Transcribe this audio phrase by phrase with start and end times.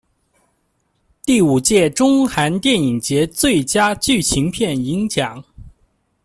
[1.23, 5.43] 第五届中韩电影节最佳剧情片银奖。